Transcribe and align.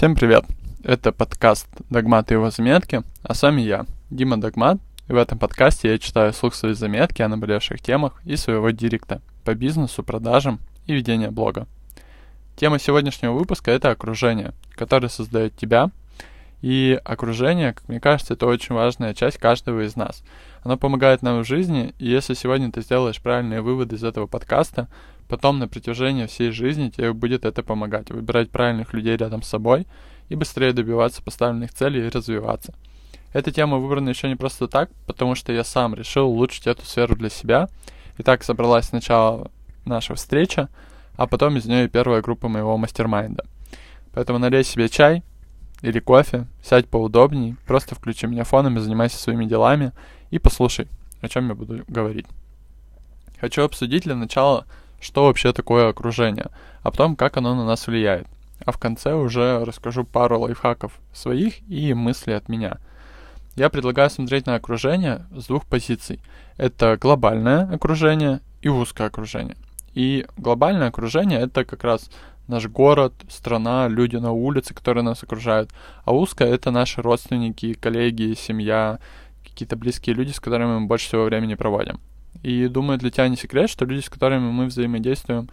Всем 0.00 0.14
привет! 0.14 0.46
Это 0.82 1.12
подкаст 1.12 1.68
«Догмат 1.90 2.30
и 2.30 2.34
его 2.34 2.50
заметки», 2.50 3.02
а 3.22 3.34
с 3.34 3.42
вами 3.42 3.60
я, 3.60 3.84
Дима 4.08 4.40
Догмат, 4.40 4.78
и 5.08 5.12
в 5.12 5.16
этом 5.16 5.38
подкасте 5.38 5.90
я 5.90 5.98
читаю 5.98 6.32
слух 6.32 6.54
свои 6.54 6.72
заметки 6.72 7.20
о 7.20 7.28
наболевших 7.28 7.82
темах 7.82 8.18
и 8.24 8.36
своего 8.36 8.70
директа 8.70 9.20
по 9.44 9.54
бизнесу, 9.54 10.02
продажам 10.02 10.58
и 10.86 10.94
ведению 10.94 11.32
блога. 11.32 11.66
Тема 12.56 12.78
сегодняшнего 12.78 13.32
выпуска— 13.32 13.70
это 13.72 13.90
окружение, 13.90 14.54
которое 14.70 15.10
создает 15.10 15.54
тебя, 15.54 15.90
и 16.62 16.98
окружение, 17.04 17.74
как 17.74 17.86
мне 17.86 18.00
кажется, 18.00 18.32
это 18.32 18.46
очень 18.46 18.74
важная 18.74 19.12
часть 19.12 19.36
каждого 19.36 19.84
из 19.84 19.96
нас. 19.96 20.22
Оно 20.62 20.78
помогает 20.78 21.20
нам 21.20 21.42
в 21.42 21.46
жизни, 21.46 21.92
и 21.98 22.08
если 22.08 22.32
сегодня 22.32 22.72
ты 22.72 22.80
сделаешь 22.80 23.20
правильные 23.20 23.60
выводы 23.60 23.96
из 23.96 24.04
этого 24.04 24.26
подкаста, 24.26 24.88
потом 25.30 25.60
на 25.60 25.68
протяжении 25.68 26.26
всей 26.26 26.50
жизни 26.50 26.90
тебе 26.90 27.12
будет 27.12 27.44
это 27.44 27.62
помогать. 27.62 28.10
Выбирать 28.10 28.50
правильных 28.50 28.92
людей 28.92 29.16
рядом 29.16 29.42
с 29.42 29.48
собой 29.48 29.86
и 30.28 30.34
быстрее 30.34 30.72
добиваться 30.72 31.22
поставленных 31.22 31.72
целей 31.72 32.04
и 32.04 32.10
развиваться. 32.10 32.74
Эта 33.32 33.52
тема 33.52 33.78
выбрана 33.78 34.08
еще 34.08 34.28
не 34.28 34.34
просто 34.34 34.66
так, 34.66 34.90
потому 35.06 35.36
что 35.36 35.52
я 35.52 35.62
сам 35.62 35.94
решил 35.94 36.28
улучшить 36.28 36.66
эту 36.66 36.84
сферу 36.84 37.14
для 37.14 37.30
себя. 37.30 37.68
И 38.18 38.24
так 38.24 38.42
собралась 38.42 38.86
сначала 38.86 39.52
наша 39.84 40.16
встреча, 40.16 40.68
а 41.14 41.28
потом 41.28 41.56
из 41.56 41.64
нее 41.64 41.84
и 41.84 41.88
первая 41.88 42.22
группа 42.22 42.48
моего 42.48 42.76
мастер-майнда. 42.76 43.46
Поэтому 44.12 44.40
налей 44.40 44.64
себе 44.64 44.88
чай 44.88 45.22
или 45.80 46.00
кофе, 46.00 46.48
сядь 46.60 46.88
поудобней, 46.88 47.54
просто 47.68 47.94
включи 47.94 48.26
меня 48.26 48.42
фоном 48.42 48.78
и 48.78 48.80
занимайся 48.80 49.16
своими 49.16 49.44
делами 49.44 49.92
и 50.30 50.40
послушай, 50.40 50.88
о 51.20 51.28
чем 51.28 51.48
я 51.48 51.54
буду 51.54 51.84
говорить. 51.86 52.26
Хочу 53.40 53.62
обсудить 53.62 54.02
для 54.02 54.16
начала, 54.16 54.66
что 55.00 55.24
вообще 55.24 55.52
такое 55.52 55.88
окружение, 55.88 56.50
а 56.82 56.90
потом, 56.90 57.16
как 57.16 57.36
оно 57.36 57.54
на 57.54 57.64
нас 57.64 57.86
влияет. 57.86 58.26
А 58.64 58.72
в 58.72 58.78
конце 58.78 59.14
уже 59.14 59.64
расскажу 59.64 60.04
пару 60.04 60.40
лайфхаков 60.40 60.92
своих 61.12 61.66
и 61.68 61.94
мыслей 61.94 62.34
от 62.34 62.48
меня. 62.48 62.78
Я 63.56 63.70
предлагаю 63.70 64.10
смотреть 64.10 64.46
на 64.46 64.54
окружение 64.54 65.26
с 65.34 65.46
двух 65.46 65.66
позиций. 65.66 66.20
Это 66.56 66.96
глобальное 67.00 67.68
окружение 67.72 68.40
и 68.62 68.68
узкое 68.68 69.08
окружение. 69.08 69.56
И 69.94 70.26
глобальное 70.36 70.88
окружение 70.88 71.40
это 71.40 71.64
как 71.64 71.82
раз 71.82 72.10
наш 72.46 72.66
город, 72.66 73.14
страна, 73.28 73.88
люди 73.88 74.16
на 74.16 74.32
улице, 74.32 74.74
которые 74.74 75.04
нас 75.04 75.22
окружают. 75.22 75.70
А 76.04 76.12
узкое 76.12 76.48
это 76.52 76.70
наши 76.70 77.00
родственники, 77.00 77.74
коллеги, 77.74 78.34
семья, 78.34 78.98
какие-то 79.42 79.76
близкие 79.76 80.14
люди, 80.14 80.32
с 80.32 80.40
которыми 80.40 80.78
мы 80.78 80.86
больше 80.86 81.06
всего 81.06 81.24
времени 81.24 81.54
проводим. 81.54 82.00
И 82.42 82.68
думаю, 82.68 82.98
для 82.98 83.10
тебя 83.10 83.28
не 83.28 83.36
секрет, 83.36 83.68
что 83.68 83.84
люди, 83.84 84.00
с 84.00 84.08
которыми 84.08 84.50
мы 84.50 84.66
взаимодействуем 84.66 85.48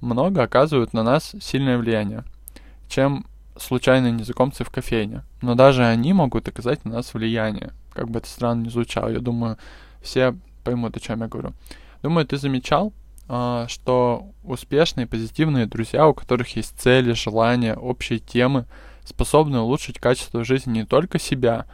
много, 0.00 0.42
оказывают 0.42 0.92
на 0.92 1.02
нас 1.02 1.34
сильное 1.40 1.78
влияние, 1.78 2.24
чем 2.88 3.26
случайные 3.56 4.12
незнакомцы 4.12 4.64
в 4.64 4.70
кофейне. 4.70 5.22
Но 5.40 5.54
даже 5.54 5.84
они 5.84 6.12
могут 6.12 6.48
оказать 6.48 6.84
на 6.84 6.94
нас 6.94 7.14
влияние. 7.14 7.72
Как 7.92 8.10
бы 8.10 8.18
это 8.18 8.28
странно 8.28 8.64
ни 8.64 8.68
звучало, 8.68 9.08
я 9.08 9.20
думаю, 9.20 9.56
все 10.02 10.36
поймут, 10.64 10.96
о 10.96 11.00
чем 11.00 11.20
я 11.20 11.28
говорю. 11.28 11.52
Думаю, 12.02 12.26
ты 12.26 12.36
замечал, 12.36 12.92
а, 13.28 13.66
что 13.68 14.26
успешные, 14.42 15.06
позитивные 15.06 15.66
друзья, 15.66 16.06
у 16.06 16.14
которых 16.14 16.56
есть 16.56 16.78
цели, 16.78 17.12
желания, 17.12 17.74
общие 17.74 18.18
темы, 18.18 18.66
способны 19.04 19.60
улучшить 19.60 19.98
качество 19.98 20.44
жизни 20.44 20.78
не 20.78 20.84
только 20.84 21.18
себя, 21.18 21.66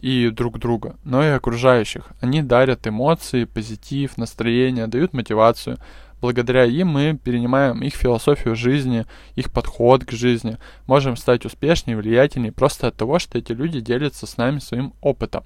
и 0.00 0.30
друг 0.30 0.58
друга, 0.58 0.96
но 1.04 1.22
и 1.22 1.28
окружающих. 1.28 2.08
Они 2.20 2.42
дарят 2.42 2.86
эмоции, 2.86 3.44
позитив, 3.44 4.16
настроение, 4.16 4.86
дают 4.86 5.12
мотивацию. 5.12 5.78
Благодаря 6.20 6.64
им 6.64 6.88
мы 6.88 7.18
перенимаем 7.22 7.82
их 7.82 7.94
философию 7.94 8.54
жизни, 8.54 9.06
их 9.36 9.50
подход 9.50 10.04
к 10.04 10.12
жизни, 10.12 10.58
можем 10.86 11.16
стать 11.16 11.46
успешнее, 11.46 11.96
влиятельнее 11.96 12.52
просто 12.52 12.88
от 12.88 12.96
того, 12.96 13.18
что 13.18 13.38
эти 13.38 13.52
люди 13.52 13.80
делятся 13.80 14.26
с 14.26 14.36
нами 14.36 14.58
своим 14.58 14.92
опытом. 15.00 15.44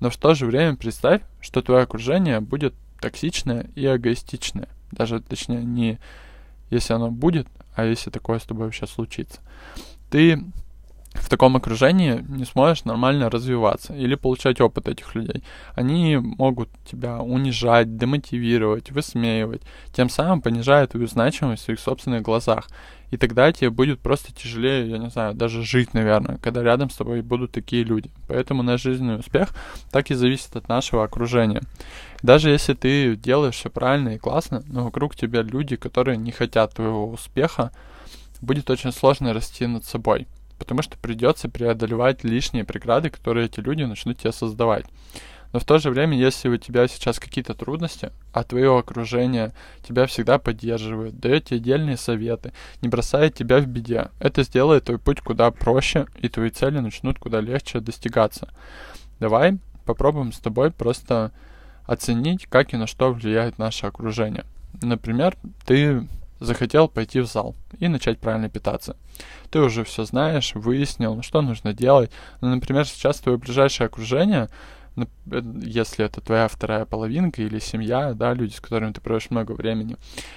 Но 0.00 0.10
в 0.10 0.16
то 0.16 0.34
же 0.34 0.46
время 0.46 0.76
представь, 0.76 1.22
что 1.40 1.62
твое 1.62 1.82
окружение 1.82 2.40
будет 2.40 2.74
токсичное 3.00 3.66
и 3.74 3.86
эгоистичное. 3.86 4.68
Даже, 4.90 5.20
точнее, 5.20 5.64
не 5.64 5.98
если 6.70 6.94
оно 6.94 7.10
будет, 7.10 7.46
а 7.74 7.84
если 7.84 8.10
такое 8.10 8.38
с 8.38 8.44
тобой 8.44 8.66
вообще 8.66 8.86
случится. 8.86 9.40
Ты 10.10 10.42
в 11.16 11.28
таком 11.28 11.56
окружении 11.56 12.24
не 12.28 12.44
сможешь 12.44 12.84
нормально 12.84 13.30
развиваться 13.30 13.94
или 13.94 14.14
получать 14.14 14.60
опыт 14.60 14.88
этих 14.88 15.14
людей. 15.14 15.42
Они 15.74 16.16
могут 16.16 16.68
тебя 16.90 17.18
унижать, 17.18 17.96
демотивировать, 17.96 18.90
высмеивать, 18.90 19.62
тем 19.92 20.08
самым 20.08 20.40
понижая 20.40 20.86
твою 20.86 21.06
значимость 21.06 21.62
в 21.62 21.64
своих 21.66 21.80
собственных 21.80 22.22
глазах. 22.22 22.68
И 23.10 23.16
тогда 23.16 23.52
тебе 23.52 23.70
будет 23.70 24.00
просто 24.00 24.34
тяжелее, 24.34 24.90
я 24.90 24.98
не 24.98 25.10
знаю, 25.10 25.34
даже 25.34 25.62
жить, 25.62 25.94
наверное, 25.94 26.38
когда 26.38 26.62
рядом 26.62 26.90
с 26.90 26.96
тобой 26.96 27.22
будут 27.22 27.52
такие 27.52 27.84
люди. 27.84 28.10
Поэтому 28.26 28.62
наш 28.62 28.82
жизненный 28.82 29.18
успех 29.18 29.50
так 29.92 30.10
и 30.10 30.14
зависит 30.14 30.56
от 30.56 30.68
нашего 30.68 31.04
окружения. 31.04 31.62
Даже 32.22 32.50
если 32.50 32.74
ты 32.74 33.14
делаешь 33.14 33.54
все 33.54 33.70
правильно 33.70 34.10
и 34.10 34.18
классно, 34.18 34.64
но 34.66 34.84
вокруг 34.84 35.14
тебя 35.14 35.42
люди, 35.42 35.76
которые 35.76 36.16
не 36.16 36.32
хотят 36.32 36.74
твоего 36.74 37.08
успеха, 37.08 37.70
будет 38.40 38.70
очень 38.70 38.92
сложно 38.92 39.32
расти 39.32 39.66
над 39.66 39.84
собой 39.84 40.26
потому 40.58 40.82
что 40.82 40.96
придется 40.98 41.48
преодолевать 41.48 42.24
лишние 42.24 42.64
преграды, 42.64 43.10
которые 43.10 43.46
эти 43.46 43.60
люди 43.60 43.82
начнут 43.82 44.18
тебе 44.18 44.32
создавать. 44.32 44.86
Но 45.52 45.60
в 45.60 45.64
то 45.64 45.78
же 45.78 45.90
время, 45.90 46.18
если 46.18 46.48
у 46.48 46.56
тебя 46.56 46.86
сейчас 46.88 47.18
какие-то 47.18 47.54
трудности, 47.54 48.12
а 48.32 48.42
твое 48.44 48.76
окружение 48.76 49.52
тебя 49.86 50.06
всегда 50.06 50.38
поддерживает, 50.38 51.18
дает 51.18 51.46
тебе 51.46 51.58
отдельные 51.58 51.96
советы, 51.96 52.52
не 52.82 52.88
бросает 52.88 53.34
тебя 53.34 53.58
в 53.58 53.66
беде, 53.66 54.10
это 54.18 54.42
сделает 54.42 54.84
твой 54.84 54.98
путь 54.98 55.20
куда 55.20 55.50
проще, 55.50 56.06
и 56.20 56.28
твои 56.28 56.50
цели 56.50 56.80
начнут 56.80 57.18
куда 57.18 57.40
легче 57.40 57.80
достигаться. 57.80 58.48
Давай 59.20 59.58
попробуем 59.84 60.32
с 60.32 60.38
тобой 60.38 60.70
просто 60.70 61.32
оценить, 61.86 62.46
как 62.46 62.74
и 62.74 62.76
на 62.76 62.86
что 62.86 63.12
влияет 63.12 63.58
наше 63.58 63.86
окружение. 63.86 64.44
Например, 64.82 65.36
ты 65.64 66.06
захотел 66.40 66.88
пойти 66.88 67.20
в 67.20 67.26
зал 67.26 67.54
и 67.78 67.88
начать 67.88 68.18
правильно 68.18 68.48
питаться. 68.48 68.96
Ты 69.50 69.60
уже 69.60 69.84
все 69.84 70.04
знаешь, 70.04 70.54
выяснил, 70.54 71.22
что 71.22 71.42
нужно 71.42 71.72
делать. 71.72 72.10
Ну, 72.40 72.48
например, 72.54 72.86
сейчас 72.86 73.20
твое 73.20 73.38
ближайшее 73.38 73.86
окружение, 73.86 74.48
э, 74.96 75.04
если 75.62 76.04
это 76.04 76.20
твоя 76.20 76.48
вторая 76.48 76.84
половинка 76.84 77.42
или 77.42 77.58
семья, 77.58 78.12
да, 78.14 78.34
люди, 78.34 78.54
с 78.54 78.60
которыми 78.60 78.92
ты 78.92 79.00
проводишь 79.00 79.30
много 79.30 79.52
времени, 79.52 79.96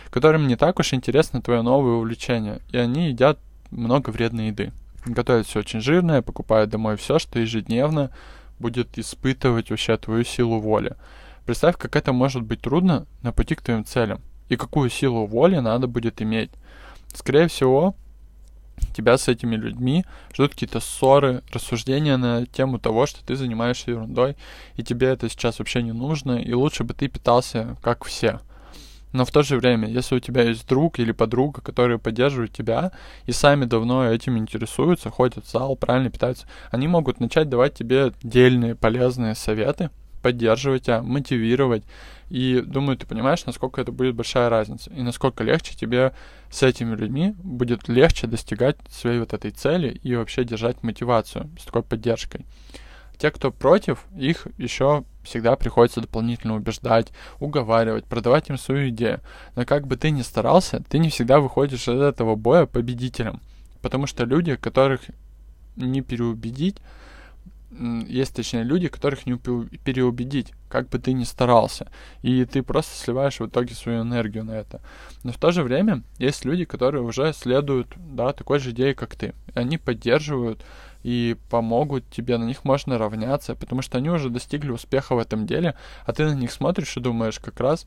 которым 0.10 0.48
не 0.48 0.56
так 0.56 0.80
уж 0.80 0.94
интересно 0.94 1.42
твое 1.42 1.62
новое 1.62 1.94
увлечение, 1.94 2.62
и 2.72 2.78
они 2.78 3.10
едят 3.10 3.40
много 3.72 4.10
вредной 4.10 4.48
еды. 4.48 4.72
Готовят 5.06 5.48
все 5.48 5.60
очень 5.60 5.82
жирное, 5.82 6.22
покупают 6.22 6.70
домой 6.70 6.98
все, 6.98 7.20
что 7.20 7.40
ежедневно 7.40 8.12
будет 8.60 8.98
испытывать 8.98 9.70
вообще 9.70 9.98
твою 9.98 10.24
силу 10.24 10.60
воли. 10.60 10.96
Представь, 11.46 11.78
как 11.78 11.96
это 11.96 12.14
может 12.14 12.44
быть 12.44 12.62
трудно 12.62 13.08
на 13.22 13.32
пути 13.32 13.56
к 13.56 13.62
твоим 13.62 13.86
целям 13.86 14.22
и 14.50 14.56
какую 14.56 14.90
силу 14.90 15.26
воли 15.26 15.58
надо 15.60 15.88
будет 15.88 16.22
иметь. 16.22 16.52
Скорее 17.14 17.48
всего, 17.48 17.96
тебя 18.96 19.18
с 19.18 19.28
этими 19.28 19.56
людьми 19.56 20.06
ждут 20.34 20.52
какие-то 20.52 20.80
ссоры, 20.80 21.44
рассуждения 21.54 22.18
на 22.18 22.46
тему 22.46 22.80
того, 22.80 23.06
что 23.06 23.24
ты 23.24 23.36
занимаешься 23.36 23.92
ерундой, 23.92 24.36
и 24.76 24.84
тебе 24.84 25.08
это 25.08 25.30
сейчас 25.30 25.60
вообще 25.60 25.82
не 25.84 25.92
нужно, 25.92 26.34
и 26.34 26.54
лучше 26.54 26.84
бы 26.84 26.94
ты 26.94 27.08
питался 27.08 27.78
как 27.82 28.06
все. 28.06 28.40
Но 29.12 29.26
в 29.26 29.32
то 29.32 29.42
же 29.42 29.58
время, 29.58 29.88
если 29.88 30.16
у 30.16 30.20
тебя 30.20 30.44
есть 30.44 30.68
друг 30.68 31.00
или 31.00 31.12
подруга, 31.12 31.62
которые 31.62 31.98
поддерживают 31.98 32.54
тебя 32.54 32.92
и 33.26 33.32
сами 33.32 33.66
давно 33.66 34.08
этим 34.08 34.38
интересуются, 34.38 35.10
ходят 35.10 35.46
в 35.46 35.50
зал, 35.50 35.76
правильно 35.76 36.12
питаются, 36.12 36.46
они 36.70 36.88
могут 36.88 37.20
начать 37.20 37.50
давать 37.50 37.74
тебе 37.74 38.14
дельные, 38.22 38.76
полезные 38.76 39.34
советы, 39.34 39.90
поддерживать 40.22 40.84
тебя, 40.84 41.02
мотивировать. 41.02 41.84
И 42.30 42.62
думаю, 42.66 42.98
ты 42.98 43.08
понимаешь, 43.08 43.46
насколько 43.46 43.82
это 43.82 43.92
будет 43.92 44.16
большая 44.16 44.50
разница. 44.50 44.92
И 44.92 45.02
насколько 45.02 45.44
легче 45.44 45.76
тебе 45.76 46.14
с 46.52 46.62
этими 46.64 46.96
людьми 46.96 47.36
будет 47.44 47.88
легче 47.88 48.28
достигать 48.28 48.78
своей 48.90 49.20
вот 49.20 49.34
этой 49.34 49.52
цели 49.52 50.00
и 50.04 50.16
вообще 50.16 50.44
держать 50.44 50.84
мотивацию 50.84 51.50
с 51.60 51.66
такой 51.66 51.84
поддержкой. 51.84 52.46
Те, 53.18 53.32
кто 53.32 53.52
против, 53.52 54.06
их 54.16 54.48
еще 54.58 55.04
всегда 55.24 55.56
приходится 55.58 56.00
дополнительно 56.00 56.56
убеждать, 56.56 57.12
уговаривать, 57.40 58.06
продавать 58.06 58.50
им 58.50 58.58
свою 58.58 58.90
идею. 58.90 59.20
Но 59.56 59.66
как 59.66 59.88
бы 59.88 59.98
ты 59.98 60.12
ни 60.12 60.22
старался, 60.22 60.82
ты 60.88 61.00
не 61.00 61.10
всегда 61.10 61.42
выходишь 61.42 61.88
из 61.88 62.02
этого 62.02 62.36
боя 62.36 62.66
победителем. 62.66 63.42
Потому 63.82 64.08
что 64.08 64.24
люди, 64.24 64.56
которых 64.56 65.02
не 65.76 66.02
переубедить, 66.02 66.78
есть, 67.72 68.36
точнее, 68.36 68.64
люди, 68.64 68.88
которых 68.88 69.26
не 69.26 69.36
переубедить, 69.36 70.54
как 70.70 70.90
бы 70.90 70.98
ты 70.98 71.14
ни 71.14 71.24
старался. 71.24 71.88
И 72.24 72.46
ты 72.46 72.64
просто 72.64 72.96
сливаешь 72.98 73.40
в 73.40 73.46
итоге 73.46 73.76
свою 73.76 74.02
энергию 74.02 74.44
на 74.44 74.52
это. 74.52 74.82
Но 75.24 75.32
в 75.32 75.38
то 75.38 75.52
же 75.52 75.64
время 75.64 76.04
есть 76.18 76.46
люди, 76.46 76.66
которые 76.66 77.04
уже 77.04 77.32
следуют, 77.34 77.88
да, 77.96 78.34
такой 78.34 78.60
же 78.60 78.72
идее, 78.72 78.96
как 78.96 79.16
ты. 79.16 79.34
Они 79.54 79.78
поддерживают 79.78 80.64
и 81.04 81.38
помогут 81.50 82.10
тебе, 82.10 82.38
на 82.38 82.44
них 82.44 82.66
можно 82.66 82.98
равняться, 82.98 83.56
потому 83.56 83.82
что 83.82 83.98
они 83.98 84.10
уже 84.10 84.30
достигли 84.30 84.72
успеха 84.72 85.16
в 85.16 85.20
этом 85.20 85.46
деле, 85.46 85.76
а 86.06 86.14
ты 86.14 86.26
на 86.26 86.34
них 86.34 86.52
смотришь 86.52 86.98
и 86.98 87.00
думаешь 87.00 87.40
как 87.40 87.60
раз, 87.60 87.86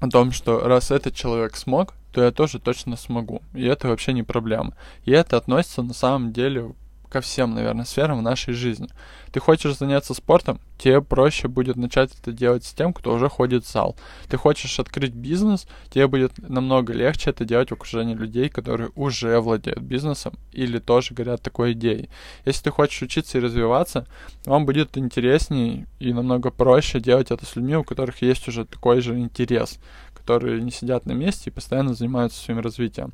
о 0.00 0.08
том, 0.08 0.32
что 0.32 0.60
раз 0.60 0.90
этот 0.90 1.14
человек 1.14 1.56
смог, 1.56 1.94
то 2.12 2.22
я 2.22 2.30
тоже 2.30 2.58
точно 2.58 2.96
смогу. 2.96 3.42
И 3.54 3.64
это 3.64 3.88
вообще 3.88 4.12
не 4.12 4.22
проблема. 4.22 4.74
И 5.04 5.12
это 5.12 5.36
относится 5.36 5.82
на 5.82 5.94
самом 5.94 6.32
деле 6.32 6.72
ко 7.14 7.20
всем, 7.20 7.54
наверное, 7.54 7.84
сферам 7.84 8.18
в 8.18 8.22
нашей 8.22 8.54
жизни. 8.54 8.88
Ты 9.30 9.38
хочешь 9.38 9.76
заняться 9.76 10.14
спортом, 10.14 10.58
тебе 10.78 11.00
проще 11.00 11.46
будет 11.46 11.76
начать 11.76 12.10
это 12.20 12.32
делать 12.32 12.64
с 12.64 12.72
тем, 12.72 12.92
кто 12.92 13.14
уже 13.14 13.28
ходит 13.28 13.64
в 13.64 13.70
зал. 13.70 13.94
Ты 14.28 14.36
хочешь 14.36 14.80
открыть 14.80 15.12
бизнес, 15.12 15.68
тебе 15.90 16.08
будет 16.08 16.32
намного 16.38 16.92
легче 16.92 17.30
это 17.30 17.44
делать 17.44 17.70
в 17.70 17.74
окружении 17.74 18.16
людей, 18.16 18.48
которые 18.48 18.90
уже 18.96 19.38
владеют 19.38 19.78
бизнесом 19.78 20.34
или 20.50 20.80
тоже 20.80 21.14
горят 21.14 21.40
такой 21.40 21.74
идеей. 21.74 22.08
Если 22.46 22.64
ты 22.64 22.70
хочешь 22.72 23.02
учиться 23.02 23.38
и 23.38 23.40
развиваться, 23.40 24.08
вам 24.44 24.66
будет 24.66 24.98
интереснее 24.98 25.86
и 26.00 26.12
намного 26.12 26.50
проще 26.50 26.98
делать 26.98 27.30
это 27.30 27.46
с 27.46 27.54
людьми, 27.54 27.76
у 27.76 27.84
которых 27.84 28.22
есть 28.22 28.48
уже 28.48 28.64
такой 28.64 29.00
же 29.00 29.16
интерес 29.16 29.78
которые 30.14 30.62
не 30.62 30.70
сидят 30.70 31.04
на 31.04 31.12
месте 31.12 31.50
и 31.50 31.52
постоянно 31.52 31.92
занимаются 31.92 32.42
своим 32.42 32.60
развитием. 32.60 33.12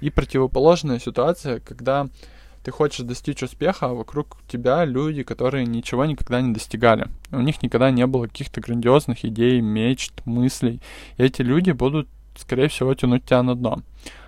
И 0.00 0.10
противоположная 0.10 1.00
ситуация, 1.00 1.58
когда 1.58 2.06
ты 2.64 2.70
хочешь 2.70 3.04
достичь 3.04 3.42
успеха, 3.42 3.86
а 3.86 3.94
вокруг 3.94 4.38
тебя 4.48 4.84
люди, 4.84 5.22
которые 5.22 5.66
ничего 5.66 6.04
никогда 6.04 6.40
не 6.40 6.52
достигали. 6.52 7.08
У 7.30 7.40
них 7.40 7.62
никогда 7.62 7.90
не 7.90 8.06
было 8.06 8.26
каких-то 8.26 8.60
грандиозных 8.60 9.24
идей, 9.24 9.60
мечт, 9.60 10.12
мыслей. 10.24 10.80
И 11.16 11.22
эти 11.22 11.42
люди 11.42 11.72
будут, 11.72 12.08
скорее 12.36 12.68
всего, 12.68 12.94
тянуть 12.94 13.24
тебя 13.24 13.42
на 13.42 13.54
дно. 13.54 13.82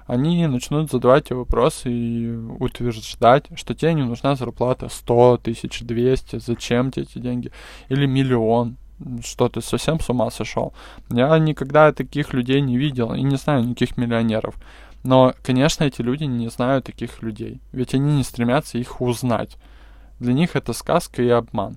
Они 0.07 0.47
начнут 0.47 0.91
задавать 0.91 1.29
тебе 1.29 1.37
вопросы 1.37 1.91
и 1.91 2.37
утверждать, 2.37 3.47
что 3.55 3.75
тебе 3.75 3.95
не 3.95 4.03
нужна 4.03 4.35
зарплата 4.35 4.89
100 4.91 5.39
тысяч, 5.39 5.81
200, 5.81 6.41
зачем 6.41 6.91
тебе 6.91 7.05
эти 7.05 7.19
деньги, 7.19 7.51
или 7.89 8.05
миллион, 8.05 8.77
что 9.23 9.49
ты 9.49 9.63
совсем 9.63 10.01
с 10.01 10.11
ума 10.11 10.31
сошел. 10.31 10.75
Я 11.11 11.39
никогда 11.39 11.93
таких 11.93 12.35
людей 12.35 12.61
не 12.61 12.77
видел 12.77 13.15
и 13.15 13.23
не 13.23 13.37
знаю 13.37 13.65
никаких 13.65 13.97
миллионеров. 13.97 14.57
Но, 15.05 15.35
конечно, 15.43 15.85
эти 15.85 16.01
люди 16.01 16.25
не 16.25 16.49
знают 16.49 16.87
таких 16.87 17.23
людей, 17.23 17.61
ведь 17.73 17.95
они 17.95 18.17
не 18.17 18.25
стремятся 18.25 18.79
их 18.79 19.01
узнать. 19.03 19.59
Для 20.19 20.33
них 20.33 20.57
это 20.57 20.73
сказка 20.73 21.23
и 21.23 21.29
обман. 21.29 21.77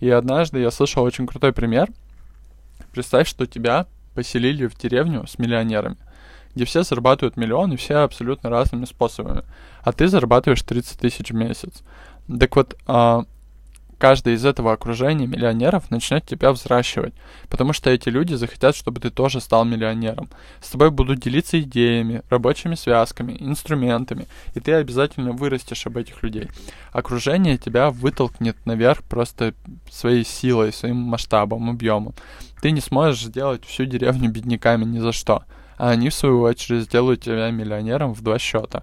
И 0.00 0.08
однажды 0.08 0.60
я 0.60 0.70
слышал 0.70 1.04
очень 1.04 1.26
крутой 1.26 1.52
пример. 1.52 1.90
Представь, 2.92 3.28
что 3.28 3.46
тебя 3.46 3.86
поселили 4.14 4.66
в 4.66 4.76
деревню 4.76 5.26
с 5.26 5.38
миллионерами, 5.38 5.98
где 6.54 6.64
все 6.64 6.82
зарабатывают 6.82 7.36
миллион 7.36 7.74
и 7.74 7.76
все 7.76 7.96
абсолютно 7.96 8.48
разными 8.48 8.86
способами, 8.86 9.42
а 9.82 9.92
ты 9.92 10.08
зарабатываешь 10.08 10.62
30 10.62 10.98
тысяч 10.98 11.30
в 11.30 11.34
месяц. 11.34 11.82
Так 12.40 12.56
вот, 12.56 12.74
а, 12.86 13.26
каждый 13.98 14.34
из 14.34 14.44
этого 14.44 14.72
окружения 14.72 15.26
миллионеров 15.26 15.90
начнет 15.90 16.24
тебя 16.26 16.52
взращивать, 16.52 17.14
потому 17.48 17.72
что 17.72 17.90
эти 17.90 18.08
люди 18.08 18.34
захотят, 18.34 18.76
чтобы 18.76 19.00
ты 19.00 19.10
тоже 19.10 19.40
стал 19.40 19.64
миллионером. 19.64 20.28
С 20.60 20.70
тобой 20.70 20.90
будут 20.90 21.20
делиться 21.20 21.60
идеями, 21.60 22.22
рабочими 22.30 22.74
связками, 22.74 23.36
инструментами, 23.38 24.26
и 24.54 24.60
ты 24.60 24.72
обязательно 24.72 25.32
вырастешь 25.32 25.86
об 25.86 25.96
этих 25.96 26.22
людей. 26.22 26.48
Окружение 26.92 27.58
тебя 27.58 27.90
вытолкнет 27.90 28.56
наверх 28.66 29.02
просто 29.02 29.54
своей 29.90 30.24
силой, 30.24 30.72
своим 30.72 30.96
масштабом, 30.96 31.70
объемом. 31.70 32.14
Ты 32.60 32.70
не 32.70 32.80
сможешь 32.80 33.24
сделать 33.24 33.64
всю 33.64 33.84
деревню 33.84 34.30
бедняками 34.30 34.84
ни 34.84 34.98
за 34.98 35.12
что, 35.12 35.44
а 35.78 35.90
они, 35.90 36.08
в 36.08 36.14
свою 36.14 36.40
очередь, 36.42 36.84
сделают 36.84 37.22
тебя 37.22 37.50
миллионером 37.50 38.14
в 38.14 38.22
два 38.22 38.38
счета. 38.38 38.82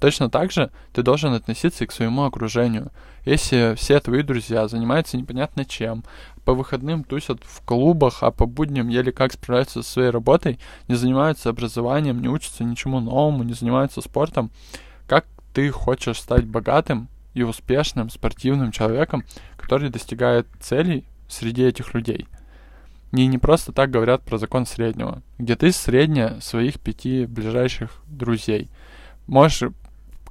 Точно 0.00 0.28
так 0.28 0.52
же 0.52 0.70
ты 0.92 1.02
должен 1.02 1.32
относиться 1.32 1.84
и 1.84 1.86
к 1.86 1.92
своему 1.92 2.24
окружению. 2.24 2.90
Если 3.24 3.74
все 3.76 4.00
твои 4.00 4.22
друзья 4.22 4.68
занимаются 4.68 5.16
непонятно 5.16 5.64
чем, 5.64 6.04
по 6.44 6.52
выходным 6.52 7.04
тусят 7.04 7.40
в 7.42 7.64
клубах, 7.64 8.22
а 8.22 8.30
по 8.30 8.46
будням 8.46 8.88
еле 8.88 9.12
как 9.12 9.32
справляются 9.32 9.82
со 9.82 9.90
своей 9.90 10.10
работой, 10.10 10.58
не 10.88 10.94
занимаются 10.94 11.48
образованием, 11.48 12.20
не 12.20 12.28
учатся 12.28 12.64
ничему 12.64 13.00
новому, 13.00 13.44
не 13.44 13.54
занимаются 13.54 14.00
спортом, 14.00 14.50
как 15.06 15.26
ты 15.54 15.70
хочешь 15.70 16.20
стать 16.20 16.44
богатым 16.44 17.08
и 17.32 17.42
успешным 17.42 18.10
спортивным 18.10 18.72
человеком, 18.72 19.24
который 19.56 19.90
достигает 19.90 20.46
целей 20.60 21.04
среди 21.28 21.64
этих 21.64 21.94
людей? 21.94 22.28
И 23.12 23.26
не 23.26 23.38
просто 23.38 23.72
так 23.72 23.90
говорят 23.90 24.22
про 24.22 24.38
закон 24.38 24.66
среднего, 24.66 25.22
где 25.38 25.54
ты 25.54 25.70
средняя 25.70 26.40
своих 26.40 26.80
пяти 26.80 27.26
ближайших 27.26 28.02
друзей. 28.08 28.70
Можешь 29.28 29.70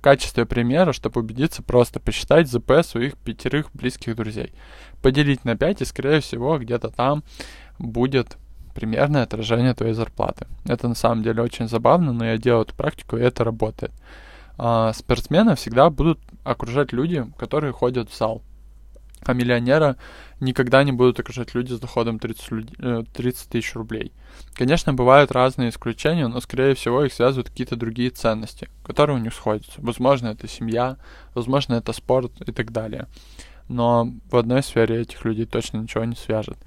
качестве 0.04 0.46
примера, 0.46 0.94
чтобы 0.94 1.22
убедиться, 1.22 1.64
просто 1.64 2.00
посчитать 2.00 2.50
ЗП 2.50 2.84
своих 2.84 3.18
пятерых 3.18 3.72
близких 3.74 4.16
друзей. 4.16 4.54
Поделить 5.02 5.46
на 5.46 5.56
5 5.56 5.82
и, 5.82 5.86
скорее 5.86 6.20
всего, 6.20 6.60
где-то 6.60 6.90
там 6.90 7.24
будет 7.80 8.38
примерное 8.76 9.24
отражение 9.24 9.74
твоей 9.74 9.94
зарплаты. 9.94 10.48
Это 10.66 10.88
на 10.88 10.96
самом 10.96 11.24
деле 11.24 11.42
очень 11.42 11.68
забавно, 11.68 12.12
но 12.12 12.26
я 12.26 12.38
делаю 12.38 12.66
эту 12.66 12.76
практику, 12.76 13.18
и 13.18 13.22
это 13.22 13.44
работает. 13.44 13.94
А, 14.58 14.94
спортсмены 14.94 15.56
всегда 15.56 15.90
будут 15.90 16.20
окружать 16.44 16.92
люди, 16.92 17.26
которые 17.38 17.72
ходят 17.72 18.10
в 18.10 18.18
зал 18.18 18.42
а 19.26 19.34
миллионера 19.34 19.98
никогда 20.40 20.84
не 20.84 20.92
будут 20.92 21.20
окружать 21.20 21.56
люди 21.56 21.74
с 21.74 21.80
доходом 21.80 22.20
30, 22.20 23.14
30 23.14 23.46
э, 23.46 23.50
тысяч 23.50 23.74
рублей. 23.76 24.12
Конечно, 24.54 24.94
бывают 24.94 25.32
разные 25.32 25.70
исключения, 25.70 26.28
но, 26.28 26.40
скорее 26.42 26.76
всего, 26.76 27.04
их 27.04 27.14
связывают 27.14 27.50
какие-то 27.50 27.76
другие 27.76 28.10
ценности, 28.10 28.70
которые 28.84 29.18
у 29.18 29.22
них 29.22 29.34
сходятся. 29.34 29.80
Возможно, 29.80 30.28
это 30.28 30.48
семья, 30.48 30.98
возможно, 31.34 31.76
это 31.76 31.94
спорт 31.94 32.32
и 32.46 32.52
так 32.52 32.72
далее. 32.72 33.08
Но 33.70 34.12
в 34.30 34.36
одной 34.36 34.62
сфере 34.64 35.02
этих 35.02 35.24
людей 35.26 35.46
точно 35.46 35.78
ничего 35.78 36.04
не 36.04 36.16
свяжет. 36.16 36.58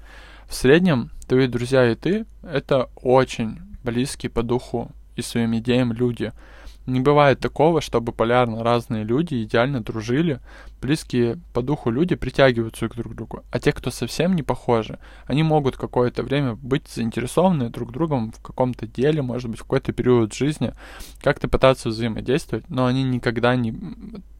В 0.47 0.53
среднем, 0.55 1.11
твои 1.27 1.47
друзья 1.47 1.91
и 1.91 1.95
ты— 1.95 2.25
это 2.43 2.89
очень 2.95 3.59
близкие 3.83 4.29
по 4.29 4.43
духу 4.43 4.91
и 5.15 5.21
своим 5.21 5.55
идеям 5.57 5.93
люди— 5.93 6.33
не 6.87 7.01
бывает 7.01 7.39
такого, 7.39 7.81
чтобы 7.81 8.13
полярно 8.13 8.63
разные 8.63 9.03
люди 9.03 9.43
идеально 9.43 9.81
дружили, 9.81 10.39
близкие 10.81 11.37
по 11.53 11.61
духу 11.61 11.89
люди 11.89 12.15
притягиваются 12.15 12.87
друг 12.87 13.13
к 13.13 13.15
другу, 13.15 13.43
а 13.51 13.59
те, 13.59 13.73
кто 13.73 13.91
совсем 13.91 14.35
не 14.35 14.41
похожи, 14.41 14.97
они 15.25 15.43
могут 15.43 15.75
какое-то 15.75 16.23
время 16.23 16.55
быть 16.55 16.87
заинтересованы 16.87 17.69
друг 17.69 17.91
другом 17.91 18.31
в 18.31 18.41
каком-то 18.41 18.87
деле, 18.87 19.21
может 19.21 19.49
быть, 19.51 19.59
в 19.59 19.63
какой-то 19.63 19.91
период 19.91 20.33
жизни, 20.33 20.73
как-то 21.21 21.49
пытаться 21.49 21.89
взаимодействовать, 21.89 22.69
но 22.69 22.85
они 22.85 23.03
никогда 23.03 23.55
не, 23.57 23.75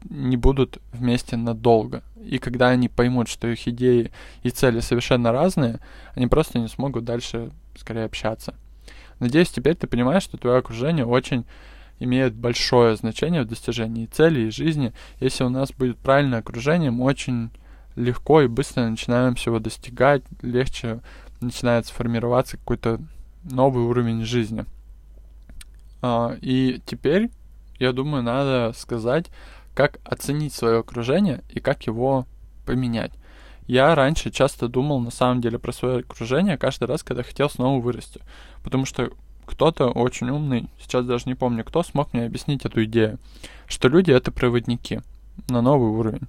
не 0.08 0.36
будут 0.38 0.78
вместе 0.92 1.36
надолго. 1.36 2.02
И 2.24 2.38
когда 2.38 2.68
они 2.68 2.88
поймут, 2.88 3.28
что 3.28 3.46
их 3.46 3.68
идеи 3.68 4.10
и 4.42 4.50
цели 4.50 4.80
совершенно 4.80 5.32
разные, 5.32 5.80
они 6.14 6.26
просто 6.26 6.58
не 6.58 6.68
смогут 6.68 7.04
дальше, 7.04 7.50
скорее, 7.76 8.06
общаться. 8.06 8.54
Надеюсь, 9.20 9.50
теперь 9.50 9.74
ты 9.74 9.86
понимаешь, 9.86 10.22
что 10.22 10.38
твое 10.38 10.58
окружение 10.58 11.04
очень 11.04 11.44
имеют 11.98 12.34
большое 12.34 12.96
значение 12.96 13.42
в 13.42 13.48
достижении 13.48 14.06
целей 14.06 14.48
и 14.48 14.50
жизни. 14.50 14.92
Если 15.20 15.44
у 15.44 15.48
нас 15.48 15.72
будет 15.72 15.98
правильное 15.98 16.40
окружение, 16.40 16.90
мы 16.90 17.04
очень 17.04 17.50
легко 17.96 18.42
и 18.42 18.46
быстро 18.46 18.88
начинаем 18.88 19.34
всего 19.34 19.58
достигать, 19.58 20.22
легче 20.42 21.00
начинает 21.40 21.86
сформироваться 21.86 22.56
какой-то 22.56 23.00
новый 23.44 23.84
уровень 23.84 24.24
жизни. 24.24 24.64
А, 26.00 26.36
и 26.40 26.80
теперь, 26.86 27.30
я 27.78 27.92
думаю, 27.92 28.22
надо 28.22 28.72
сказать, 28.76 29.26
как 29.74 29.98
оценить 30.04 30.54
свое 30.54 30.78
окружение 30.78 31.42
и 31.50 31.60
как 31.60 31.86
его 31.86 32.26
поменять. 32.66 33.12
Я 33.66 33.94
раньше 33.94 34.30
часто 34.30 34.66
думал 34.66 35.00
на 35.00 35.10
самом 35.10 35.40
деле 35.40 35.58
про 35.58 35.72
свое 35.72 35.98
окружение 35.98 36.56
каждый 36.56 36.84
раз, 36.84 37.02
когда 37.02 37.22
хотел 37.22 37.50
снова 37.50 37.82
вырасти. 37.82 38.20
Потому 38.62 38.86
что 38.86 39.10
кто-то 39.48 39.88
очень 39.88 40.30
умный, 40.30 40.68
сейчас 40.78 41.04
даже 41.04 41.24
не 41.26 41.34
помню 41.34 41.64
кто, 41.64 41.82
смог 41.82 42.12
мне 42.12 42.24
объяснить 42.24 42.64
эту 42.64 42.84
идею, 42.84 43.18
что 43.66 43.88
люди 43.88 44.10
это 44.10 44.30
проводники 44.30 45.00
на 45.48 45.62
новый 45.62 45.90
уровень. 45.90 46.28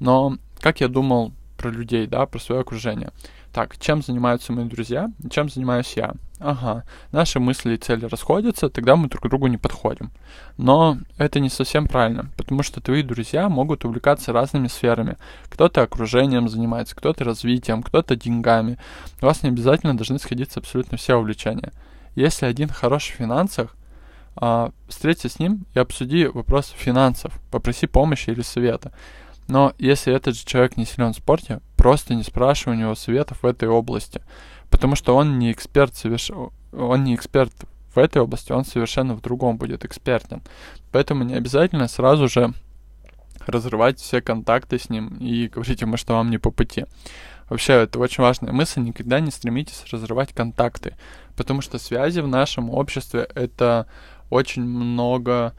Но 0.00 0.36
как 0.60 0.80
я 0.80 0.88
думал 0.88 1.32
про 1.56 1.70
людей, 1.70 2.06
да, 2.06 2.26
про 2.26 2.38
свое 2.38 2.60
окружение. 2.60 3.10
Так, 3.52 3.78
чем 3.78 4.02
занимаются 4.02 4.52
мои 4.52 4.66
друзья, 4.66 5.10
чем 5.30 5.48
занимаюсь 5.48 5.94
я? 5.96 6.12
Ага, 6.38 6.84
наши 7.12 7.40
мысли 7.40 7.74
и 7.74 7.78
цели 7.78 8.04
расходятся, 8.04 8.68
тогда 8.68 8.96
мы 8.96 9.08
друг 9.08 9.24
к 9.24 9.28
другу 9.28 9.46
не 9.46 9.56
подходим. 9.56 10.10
Но 10.58 10.98
это 11.16 11.40
не 11.40 11.48
совсем 11.48 11.86
правильно, 11.86 12.30
потому 12.36 12.62
что 12.62 12.82
твои 12.82 13.02
друзья 13.02 13.48
могут 13.48 13.86
увлекаться 13.86 14.34
разными 14.34 14.68
сферами. 14.68 15.16
Кто-то 15.48 15.82
окружением 15.82 16.50
занимается, 16.50 16.94
кто-то 16.94 17.24
развитием, 17.24 17.82
кто-то 17.82 18.16
деньгами. 18.16 18.76
У 19.22 19.24
вас 19.24 19.42
не 19.42 19.48
обязательно 19.48 19.96
должны 19.96 20.18
сходиться 20.18 20.60
абсолютно 20.60 20.98
все 20.98 21.16
увлечения. 21.16 21.72
Если 22.16 22.46
один 22.46 22.68
хорош 22.68 23.04
в 23.04 23.14
финансах, 23.14 23.76
а, 24.34 24.72
встреться 24.88 25.28
с 25.28 25.38
ним 25.38 25.66
и 25.74 25.78
обсуди 25.78 26.26
вопрос 26.26 26.74
финансов, 26.76 27.38
попроси 27.50 27.86
помощи 27.86 28.30
или 28.30 28.42
совета. 28.42 28.92
Но 29.48 29.74
если 29.78 30.12
этот 30.12 30.36
же 30.36 30.44
человек 30.44 30.76
не 30.76 30.84
силен 30.84 31.12
в 31.12 31.16
спорте, 31.16 31.60
просто 31.76 32.14
не 32.14 32.24
спрашивай 32.24 32.74
у 32.74 32.80
него 32.80 32.94
советов 32.94 33.42
в 33.42 33.46
этой 33.46 33.68
области, 33.68 34.22
потому 34.70 34.96
что 34.96 35.14
он 35.14 35.38
не 35.38 35.52
эксперт, 35.52 35.94
соверш... 35.94 36.30
он 36.72 37.04
не 37.04 37.14
эксперт 37.14 37.52
в 37.94 37.98
этой 37.98 38.20
области, 38.20 38.50
он 38.50 38.64
совершенно 38.64 39.14
в 39.14 39.20
другом 39.20 39.56
будет 39.56 39.84
экспертен. 39.84 40.42
Поэтому 40.92 41.22
не 41.22 41.34
обязательно 41.34 41.86
сразу 41.86 42.28
же 42.28 42.52
разрывать 43.46 44.00
все 44.00 44.20
контакты 44.20 44.78
с 44.78 44.90
ним 44.90 45.16
и 45.20 45.48
говорить 45.48 45.80
ему, 45.80 45.96
что 45.96 46.14
вам 46.14 46.30
не 46.30 46.38
по 46.38 46.50
пути. 46.50 46.86
Вообще, 47.48 47.74
это 47.74 47.98
очень 47.98 48.22
важная 48.22 48.52
мысль, 48.52 48.80
никогда 48.80 49.20
не 49.20 49.30
стремитесь 49.30 49.84
разрывать 49.90 50.32
контакты, 50.32 50.96
потому 51.36 51.60
что 51.60 51.78
связи 51.78 52.20
в 52.20 52.28
нашем 52.28 52.70
обществе— 52.70 53.28
это 53.34 53.86
очень 54.30 54.64
много 54.64 55.54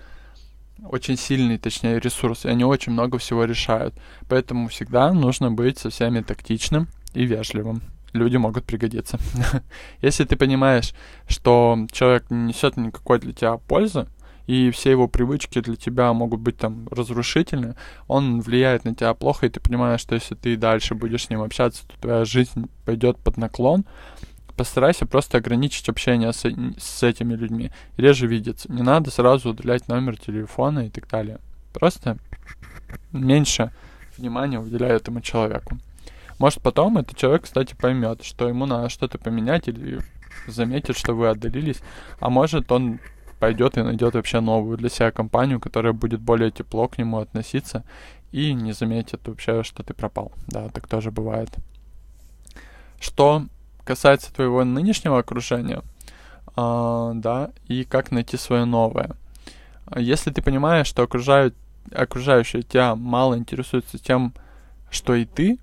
очень 0.83 1.17
сильный, 1.17 1.57
точнее, 1.57 1.99
ресурс, 1.99 2.45
и 2.45 2.49
они 2.49 2.63
очень 2.63 2.91
много 2.91 3.17
всего 3.17 3.45
решают. 3.45 3.95
Поэтому 4.29 4.67
всегда 4.67 5.11
нужно 5.11 5.51
быть 5.51 5.79
со 5.79 5.89
всеми 5.89 6.21
тактичным 6.21 6.87
и 7.13 7.25
вежливым. 7.25 7.81
Люди 8.13 8.37
могут 8.37 8.65
пригодиться. 8.65 9.19
Если 10.01 10.23
ты 10.23 10.35
понимаешь, 10.35 10.93
что 11.27 11.77
человек 11.91 12.29
не 12.29 12.49
несет 12.49 12.77
никакой 12.77 13.19
для 13.19 13.33
тебя 13.33 13.57
пользы, 13.57 14.07
и 14.47 14.71
все 14.71 14.91
его 14.91 15.07
привычки 15.07 15.59
для 15.59 15.75
тебя 15.75 16.11
могут 16.13 16.39
быть 16.39 16.57
там 16.57 16.87
разрушительны, 16.89 17.75
он 18.07 18.39
влияет 18.41 18.85
на 18.85 18.95
тебя 18.95 19.13
плохо, 19.13 19.45
и 19.45 19.49
ты 19.49 19.59
понимаешь, 19.59 20.01
что 20.01 20.15
если 20.15 20.35
ты 20.35 20.55
дальше 20.55 20.95
будешь 20.95 21.25
с 21.25 21.29
ним 21.29 21.41
общаться, 21.41 21.85
то 21.87 21.93
твоя 22.01 22.25
жизнь 22.25 22.69
пойдет 22.85 23.17
под 23.17 23.37
наклон, 23.37 23.85
постарайся 24.55 25.05
просто 25.05 25.37
ограничить 25.37 25.87
общение 25.89 26.31
с, 26.31 26.43
с 26.79 27.03
этими 27.03 27.35
людьми, 27.35 27.71
реже 27.97 28.25
видеться. 28.25 28.71
Не 28.71 28.81
надо 28.81 29.11
сразу 29.11 29.49
удалять 29.49 29.87
номер 29.89 30.17
телефона 30.17 30.87
и 30.87 30.89
так 30.89 31.07
далее. 31.07 31.39
Просто 31.73 32.17
меньше 33.11 33.71
внимания 34.17 34.59
уделяй 34.59 34.91
этому 34.91 35.21
человеку. 35.21 35.77
Может, 36.39 36.61
потом 36.61 36.97
этот 36.97 37.17
человек, 37.17 37.43
кстати, 37.43 37.75
поймет, 37.75 38.23
что 38.23 38.47
ему 38.47 38.65
надо 38.65 38.89
что-то 38.89 39.17
поменять 39.17 39.67
или 39.67 39.99
заметит, 40.47 40.97
что 40.97 41.13
вы 41.13 41.29
отдалились, 41.29 41.81
а 42.19 42.29
может, 42.29 42.71
он 42.71 42.99
пойдет 43.39 43.77
и 43.77 43.83
найдет 43.83 44.15
вообще 44.15 44.39
новую 44.39 44.77
для 44.77 44.89
себя 44.89 45.11
компанию, 45.11 45.59
которая 45.59 45.93
будет 45.93 46.21
более 46.21 46.51
тепло 46.51 46.87
к 46.87 46.97
нему 46.97 47.19
относиться 47.19 47.83
и 48.31 48.53
не 48.53 48.73
заметит 48.73 49.27
вообще, 49.27 49.63
что 49.63 49.83
ты 49.83 49.93
пропал. 49.93 50.31
Да, 50.47 50.69
так 50.69 50.87
тоже 50.87 51.11
бывает. 51.11 51.49
Что 52.99 53.45
касается 53.85 54.33
твоего 54.33 54.63
нынешнего 54.63 55.19
окружения, 55.19 55.81
а, 56.55 57.13
да, 57.13 57.51
и 57.67 57.83
как 57.83 58.11
найти 58.11 58.35
свое 58.37 58.65
новое. 58.65 59.11
Если 59.95 60.31
ты 60.31 60.41
понимаешь, 60.41 60.87
что 60.87 61.03
окружают, 61.03 61.55
окружающие 61.93 62.63
тебя 62.63 62.95
мало 62.95 63.37
интересуются 63.37 63.97
тем, 63.97 64.33
что 64.89 65.15
и 65.15 65.25
ты, 65.25 65.59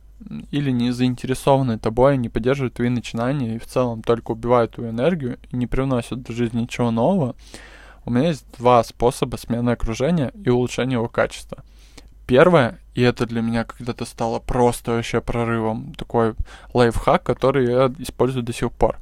или 0.50 0.70
не 0.70 0.90
заинтересованы 0.90 1.78
тобой, 1.78 2.16
не 2.16 2.28
поддерживают 2.28 2.74
твои 2.74 2.88
начинания 2.88 3.56
и 3.56 3.58
в 3.58 3.66
целом 3.66 4.02
только 4.02 4.32
убивают 4.32 4.72
твою 4.72 4.90
энергию 4.90 5.38
и 5.50 5.56
не 5.56 5.66
привносят 5.66 6.28
в 6.28 6.32
жизнь 6.32 6.58
ничего 6.58 6.90
нового, 6.90 7.34
у 8.04 8.10
меня 8.10 8.28
есть 8.28 8.46
два 8.58 8.82
способа 8.84 9.36
смены 9.36 9.70
окружения 9.70 10.32
и 10.44 10.50
улучшения 10.50 10.94
его 10.94 11.08
качества. 11.08 11.64
Первое, 12.26 12.78
и 12.94 13.02
это 13.02 13.26
для 13.26 13.42
меня 13.42 13.64
когда-то 13.64 14.04
стало 14.04 14.38
просто 14.38 14.92
вообще 14.92 15.20
прорывом, 15.20 15.94
такой 15.94 16.34
лайфхак, 16.72 17.22
который 17.22 17.66
я 17.66 17.92
использую 17.98 18.42
до 18.42 18.52
сих 18.52 18.72
пор. 18.72 18.98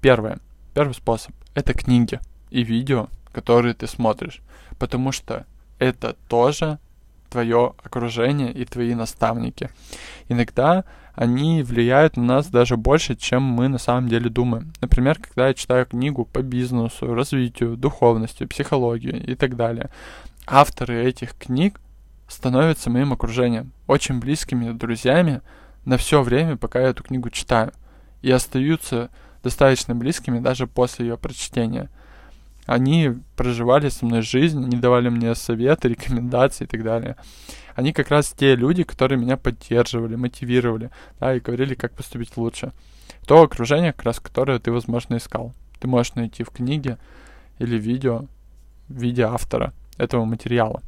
Первое, 0.00 0.38
первый 0.74 0.94
способ— 0.94 1.34
это 1.54 1.74
книги 1.74 2.20
и 2.50 2.62
видео, 2.62 3.08
которые 3.32 3.74
ты 3.74 3.86
смотришь, 3.86 4.40
потому 4.78 5.12
что 5.12 5.46
это 5.78 6.16
тоже 6.28 6.78
твое 7.32 7.72
окружение 7.82 8.52
и 8.52 8.64
твои 8.66 8.94
наставники. 8.94 9.70
Иногда 10.28 10.84
они 11.14 11.62
влияют 11.62 12.16
на 12.16 12.24
нас 12.24 12.46
даже 12.48 12.76
больше, 12.76 13.16
чем 13.16 13.42
мы 13.42 13.68
на 13.68 13.78
самом 13.78 14.08
деле 14.08 14.28
думаем. 14.28 14.72
Например, 14.80 15.18
когда 15.18 15.48
я 15.48 15.54
читаю 15.54 15.86
книгу 15.86 16.26
по 16.26 16.42
бизнесу, 16.42 17.14
развитию, 17.14 17.76
духовности, 17.76 18.44
психологии 18.44 19.16
и 19.16 19.34
так 19.34 19.56
далее. 19.56 19.90
Авторы 20.46 21.04
этих 21.04 21.34
книг 21.34 21.80
становятся 22.28 22.90
моим 22.90 23.12
окружением, 23.12 23.72
очень 23.86 24.20
близкими 24.20 24.72
друзьями 24.72 25.40
на 25.84 25.96
все 25.96 26.22
время, 26.22 26.56
пока 26.56 26.80
я 26.80 26.88
эту 26.88 27.02
книгу 27.02 27.30
читаю, 27.30 27.72
и 28.20 28.30
остаются 28.30 29.10
достаточно 29.42 29.94
близкими 29.94 30.38
даже 30.38 30.66
после 30.66 31.08
ее 31.08 31.16
прочтения– 31.16 31.88
они 32.72 33.10
проживали 33.36 33.90
со 33.90 34.06
мной 34.06 34.22
жизнь, 34.22 34.64
они 34.64 34.78
давали 34.78 35.10
мне 35.10 35.34
советы, 35.34 35.88
рекомендации 35.88 36.64
и 36.64 36.66
так 36.66 36.82
далее. 36.82 37.16
Они 37.74 37.92
как 37.92 38.08
раз 38.08 38.32
те 38.32 38.56
люди, 38.56 38.82
которые 38.82 39.18
меня 39.18 39.36
поддерживали, 39.36 40.16
мотивировали, 40.16 40.90
да, 41.20 41.34
и 41.34 41.40
говорили, 41.40 41.74
как 41.74 41.92
поступить 41.92 42.36
лучше. 42.36 42.72
То 43.26 43.42
окружение, 43.42 43.92
как 43.92 44.04
раз 44.04 44.20
которое 44.20 44.58
ты, 44.58 44.72
возможно, 44.72 45.16
искал. 45.16 45.52
Ты 45.80 45.88
можешь 45.88 46.14
найти 46.14 46.44
в 46.44 46.50
книге 46.50 46.96
или 47.58 47.76
видео 47.76 48.24
в 48.88 49.00
виде 49.00 49.24
автора 49.24 49.74
этого 49.98 50.24
материала. 50.24 50.82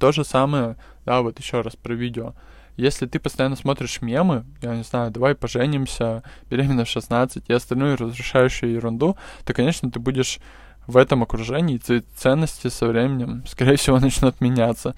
То 0.00 0.12
же 0.12 0.24
самое, 0.24 0.76
да, 1.04 1.20
вот 1.20 1.38
еще 1.38 1.60
раз 1.60 1.76
про 1.76 1.92
видео. 1.92 2.34
Если 2.76 3.06
ты 3.06 3.18
постоянно 3.18 3.56
смотришь 3.56 4.00
мемы, 4.00 4.44
я 4.62 4.74
не 4.76 4.82
знаю, 4.82 5.10
давай 5.10 5.34
поженимся, 5.34 6.22
беременна 6.50 6.84
в 6.84 6.88
16 6.88 7.44
и 7.48 7.52
остальную 7.52 7.96
разрушающую 7.96 8.72
ерунду, 8.72 9.16
то, 9.44 9.54
конечно, 9.54 9.90
ты 9.90 9.98
будешь 9.98 10.40
в 10.86 10.96
этом 10.96 11.22
окружении 11.22 11.80
ценности 12.16 12.68
со 12.68 12.86
временем, 12.86 13.44
скорее 13.46 13.76
всего, 13.76 13.98
начнут 14.00 14.40
меняться. 14.40 14.94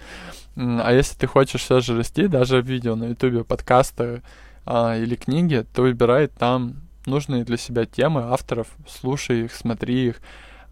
А 0.57 0.93
если 0.93 1.17
ты 1.17 1.27
хочешь 1.27 1.63
все 1.63 1.81
же 1.81 1.97
расти, 1.97 2.27
даже 2.27 2.61
видео 2.61 2.97
на 2.97 3.05
ютубе, 3.05 3.45
подкасты 3.45 4.23
а, 4.67 4.97
или 4.97 5.15
книги, 5.15 5.65
то 5.73 5.83
выбирай 5.83 6.27
там 6.27 6.83
нужные 7.07 7.45
для 7.45 7.57
себя 7.57 7.87
темы 7.87 8.23
авторов, 8.23 8.69
слушай 8.89 9.45
их, 9.45 9.55
смотри 9.55 10.09
их. 10.09 10.21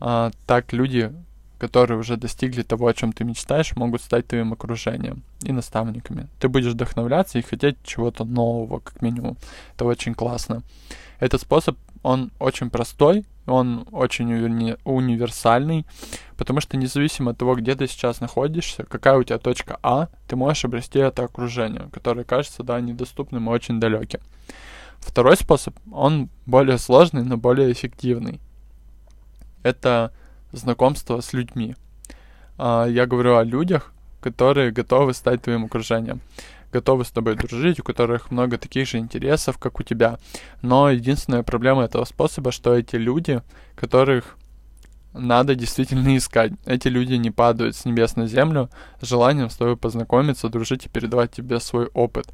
А, 0.01 0.31
так 0.47 0.73
люди, 0.73 1.13
которые 1.59 1.99
уже 1.99 2.17
достигли 2.17 2.63
того, 2.63 2.89
о 2.89 2.95
чем 2.95 3.13
ты 3.13 3.25
мечтаешь, 3.25 3.77
могут 3.77 4.03
стать 4.03 4.27
твоим 4.27 4.53
окружением 4.53 5.23
и 5.43 5.53
наставниками. 5.53 6.29
Ты 6.41 6.49
будешь 6.49 6.73
вдохновляться 6.73 7.39
и 7.39 7.43
хотеть 7.43 7.77
чего-то 7.85 8.25
нового, 8.25 8.81
как 8.81 9.01
минимум. 9.03 9.37
Это 9.75 9.85
очень 9.85 10.15
классно. 10.15 10.63
Этот 11.21 11.41
способ, 11.41 11.79
он 12.03 12.33
очень 12.39 12.71
простой, 12.71 13.25
он 13.47 13.87
очень 13.93 14.33
уни- 14.33 14.79
универсальный, 14.85 15.87
потому 16.37 16.61
что 16.61 16.77
независимо 16.77 17.31
от 17.31 17.39
того, 17.39 17.55
где 17.55 17.75
ты 17.75 17.87
сейчас 17.87 18.21
находишься, 18.21 18.85
какая 18.85 19.17
у 19.17 19.23
тебя 19.23 19.39
точка 19.39 19.79
А, 19.83 20.09
ты 20.27 20.37
можешь 20.37 20.65
обрести 20.65 20.99
это 20.99 21.25
окружение, 21.25 21.89
которое 21.93 22.25
кажется, 22.25 22.63
да, 22.63 22.81
недоступным 22.81 23.49
и 23.49 23.53
очень 23.53 23.81
далеким. 23.81 24.21
Второй 24.99 25.37
способ, 25.37 25.75
он 25.93 26.29
более 26.47 26.79
сложный, 26.79 27.23
но 27.23 27.37
более 27.37 27.71
эффективный. 27.71 28.41
Это 29.63 30.13
знакомство 30.53 31.21
с 31.21 31.33
людьми. 31.33 31.77
А, 32.59 32.87
я 32.87 33.07
говорю 33.07 33.37
о 33.37 33.45
людях, 33.45 33.93
которые 34.21 34.73
готовы 34.73 35.15
стать 35.15 35.43
твоим 35.43 35.67
окружением 35.67 36.21
готовы 36.77 37.05
с 37.05 37.11
тобой 37.11 37.37
дружить, 37.37 37.81
у 37.81 37.83
которых 37.83 38.31
много 38.31 38.59
таких 38.59 38.87
же 38.87 38.99
интересов, 38.99 39.59
как 39.59 39.81
у 39.81 39.83
тебя. 39.83 40.19
Но 40.63 40.91
единственная 40.91 41.43
проблема 41.43 41.85
этого 41.85 42.05
способа, 42.05 42.53
что 42.53 42.77
эти 42.77 42.97
люди, 42.97 43.41
которых 43.77 44.37
надо 45.15 45.55
действительно 45.55 46.15
искать. 46.17 46.53
Эти 46.67 46.89
люди 46.89 47.15
не 47.15 47.31
падают 47.31 47.75
с 47.75 47.87
небес 47.87 48.17
на 48.17 48.27
землю 48.27 48.69
с 49.01 49.09
желанием 49.09 49.49
с 49.49 49.57
тобой 49.57 49.79
познакомиться, 49.79 50.51
дружить 50.51 50.85
и 50.85 50.91
передавать 50.91 51.33
тебе 51.33 51.61
свой 51.61 51.87
опыт. 51.95 52.27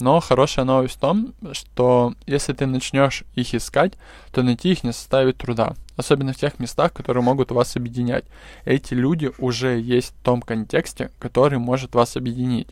Но 0.00 0.20
хорошая 0.20 0.64
новость 0.64 0.96
в 0.96 1.00
том, 1.00 1.34
что 1.52 2.14
если 2.26 2.54
ты 2.54 2.64
начнешь 2.64 3.24
их 3.34 3.54
искать, 3.54 3.92
то 4.32 4.42
найти 4.42 4.72
их 4.72 4.82
не 4.82 4.92
составит 4.92 5.36
труда. 5.36 5.74
Особенно 5.96 6.32
в 6.32 6.36
тех 6.36 6.58
местах, 6.58 6.94
которые 6.94 7.22
могут 7.22 7.50
вас 7.50 7.76
объединять. 7.76 8.24
Эти 8.64 8.94
люди 8.94 9.30
уже 9.36 9.78
есть 9.78 10.14
в 10.14 10.24
том 10.24 10.40
контексте, 10.40 11.10
который 11.18 11.58
может 11.58 11.94
вас 11.94 12.16
объединить. 12.16 12.68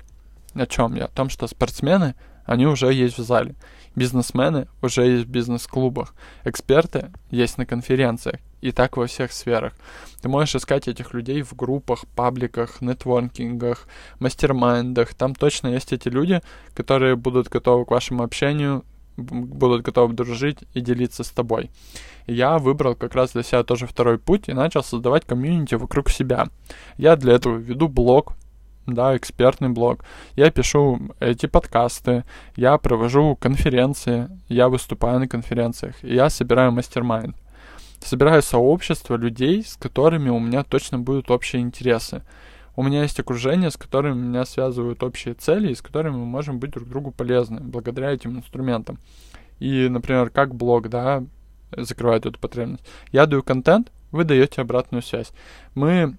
О 0.59 0.67
чем 0.67 0.95
я? 0.95 1.05
О 1.05 1.09
том, 1.09 1.29
что 1.29 1.47
спортсмены, 1.47 2.15
они 2.45 2.67
уже 2.67 2.93
есть 2.93 3.19
в 3.19 3.23
зале. 3.23 3.55
Бизнесмены 3.95 4.69
уже 4.83 5.07
есть 5.07 5.27
в 5.27 5.31
бизнес-клубах. 5.31 6.15
Эксперты 6.45 7.11
есть 7.31 7.59
на 7.59 7.67
конференциях. 7.67 8.41
И 8.61 8.73
так 8.73 8.97
во 8.97 9.07
всех 9.07 9.33
сферах. 9.33 9.75
Ты 10.21 10.29
можешь 10.29 10.57
искать 10.57 10.89
этих 10.89 11.15
людей 11.15 11.43
в 11.43 11.55
группах, 11.55 12.07
пабликах, 12.17 12.81
нетворкингах, 12.81 13.87
мастер-майндах. 14.19 15.15
Там 15.15 15.35
точно 15.35 15.69
есть 15.69 15.93
эти 15.93 16.09
люди, 16.09 16.43
которые 16.75 17.15
будут 17.15 17.49
готовы 17.49 17.85
к 17.85 17.91
вашему 17.93 18.25
общению, 18.25 18.85
будут 19.17 19.83
готовы 19.83 20.15
дружить 20.15 20.59
и 20.75 20.81
делиться 20.81 21.25
с 21.25 21.31
тобой. 21.31 21.71
я 22.27 22.59
выбрал 22.59 22.95
как 22.95 23.15
раз 23.15 23.33
для 23.33 23.43
себя 23.43 23.63
тоже 23.63 23.87
второй 23.87 24.19
путь 24.19 24.49
и 24.49 24.53
начал 24.53 24.83
создавать 24.83 25.25
комьюнити 25.25 25.75
вокруг 25.75 26.11
себя. 26.11 26.49
Я 26.97 27.17
для 27.17 27.35
этого 27.35 27.57
веду 27.57 27.89
блог, 27.89 28.35
да, 28.95 29.17
экспертный 29.17 29.69
блог. 29.69 30.05
Я 30.37 30.51
пишу 30.51 31.01
эти 31.21 31.47
подкасты, 31.47 32.25
я 32.57 32.79
провожу 32.79 33.37
конференции, 33.37 34.29
я 34.49 34.69
выступаю 34.69 35.21
на 35.21 35.29
конференциях, 35.29 35.97
я 36.03 36.31
собираю 36.31 36.73
мастер-майнд. 36.73 37.37
Собираю 38.01 38.43
сообщество 38.43 39.17
людей, 39.17 39.65
с 39.65 39.77
которыми 39.77 40.29
у 40.31 40.39
меня 40.39 40.63
точно 40.63 40.99
будут 40.99 41.31
общие 41.31 41.63
интересы. 41.63 42.23
У 42.77 42.83
меня 42.83 43.03
есть 43.03 43.19
окружение, 43.19 43.71
с 43.71 43.77
которыми 43.77 44.21
меня 44.21 44.45
связывают 44.45 45.03
общие 45.03 45.35
цели, 45.35 45.73
и 45.73 45.75
с 45.75 45.83
которыми 45.83 46.15
мы 46.15 46.27
можем 46.27 46.61
быть 46.61 46.71
друг 46.71 46.89
другу 46.89 47.11
полезны 47.11 47.61
благодаря 47.61 48.13
этим 48.13 48.39
инструментам. 48.39 48.99
И, 49.59 49.89
например, 49.89 50.31
как 50.31 50.55
блог, 50.55 50.89
да, 50.89 51.25
закрывает 51.77 52.27
эту 52.27 52.39
потребность. 52.39 52.85
Я 53.11 53.27
даю 53.27 53.43
контент, 53.43 53.91
вы 54.13 54.25
даете 54.25 54.63
обратную 54.63 55.03
связь. 55.03 55.33
Мы 55.75 56.17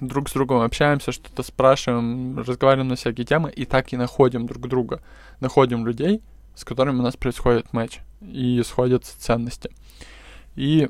друг 0.00 0.28
с 0.28 0.32
другом 0.32 0.60
общаемся, 0.60 1.12
что-то 1.12 1.42
спрашиваем, 1.42 2.38
разговариваем 2.38 2.88
на 2.88 2.96
всякие 2.96 3.26
темы, 3.26 3.50
и 3.50 3.64
так 3.64 3.92
и 3.92 3.96
находим 3.96 4.46
друг 4.46 4.68
друга. 4.68 5.02
Находим 5.40 5.86
людей, 5.86 6.22
с 6.54 6.64
которыми 6.64 7.00
у 7.00 7.02
нас 7.02 7.16
происходит 7.16 7.72
матч, 7.72 8.00
и 8.20 8.62
сходятся 8.62 9.18
ценности. 9.20 9.70
И 10.56 10.88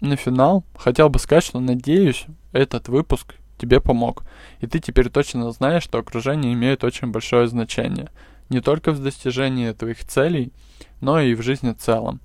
на 0.00 0.16
финал 0.16 0.64
хотел 0.76 1.08
бы 1.08 1.18
сказать, 1.18 1.44
что 1.44 1.60
надеюсь, 1.60 2.26
этот 2.52 2.88
выпуск 2.88 3.34
тебе 3.58 3.80
помог. 3.80 4.24
И 4.60 4.66
ты 4.66 4.78
теперь 4.78 5.10
точно 5.10 5.50
знаешь, 5.50 5.82
что 5.82 5.98
окружение 5.98 6.52
имеет 6.52 6.84
очень 6.84 7.08
большое 7.08 7.48
значение. 7.48 8.10
Не 8.48 8.60
только 8.60 8.92
в 8.92 9.02
достижении 9.02 9.72
твоих 9.72 10.04
целей, 10.04 10.52
но 11.00 11.20
и 11.20 11.34
в 11.34 11.42
жизни 11.42 11.72
в 11.72 11.78
целом. 11.78 12.20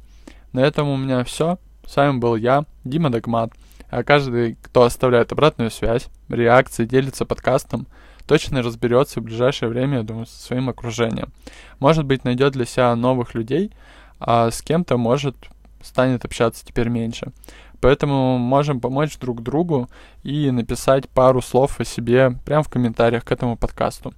На 0.52 0.60
этом 0.60 0.88
у 0.88 0.98
меня 0.98 1.24
все. 1.24 1.58
С 1.86 1.96
вами 1.96 2.20
был 2.20 2.36
я, 2.36 2.66
Дима 2.84 3.10
Догмат. 3.10 3.52
А 3.94 4.04
каждый, 4.04 4.58
кто 4.60 4.82
оставляет 4.82 5.32
обратную 5.32 5.70
связь, 5.70 6.08
реакции, 6.28 6.86
делится 6.86 7.28
подкастом, 7.28 7.86
точно 8.26 8.64
разберется 8.64 9.20
в 9.20 9.24
ближайшее 9.24 9.70
время, 9.70 9.98
я 9.98 10.04
думаю, 10.04 10.26
со 10.26 10.36
своим 10.42 10.68
окружением. 10.68 11.32
Может 11.78 12.04
быть, 12.06 12.24
найдет 12.24 12.54
для 12.54 12.66
себя 12.66 12.96
новых 12.96 13.36
людей, 13.36 13.72
а 14.20 14.50
с 14.50 14.64
кем-то, 14.64 14.98
может, 14.98 15.36
станет 15.84 16.26
общаться 16.26 16.66
теперь 16.66 16.90
меньше. 16.90 17.34
Поэтому 17.82 18.40
можем 18.40 18.80
помочь 18.80 19.20
друг 19.20 19.44
другу 19.44 19.88
и 20.24 20.50
написать 20.50 21.08
пару 21.08 21.44
слов 21.44 21.80
о 21.80 21.86
себе 21.86 22.36
прямо 22.46 22.64
в 22.64 22.70
комментариях 22.70 23.24
к 23.24 23.32
этому 23.32 23.58
подкасту. 23.58 24.16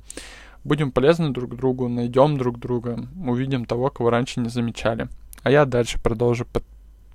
Будем 0.64 0.94
полезны 0.94 1.32
друг 1.32 1.58
другу, 1.58 1.90
найдем 1.90 2.38
друг 2.38 2.60
друга, 2.60 3.06
увидим 3.28 3.66
того, 3.66 3.90
кого 3.90 4.10
раньше 4.10 4.40
не 4.40 4.48
замечали. 4.48 5.10
А 5.44 5.52
я 5.52 5.66
дальше 5.66 6.00
продолжу 6.02 6.46
под... 6.46 6.64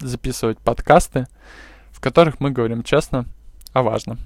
записывать 0.00 0.58
подкасты, 0.58 1.26
в 2.00 2.02
которых 2.02 2.40
мы 2.40 2.50
говорим 2.50 2.82
честно 2.82 3.26
о 3.74 3.82
важном. 3.82 4.18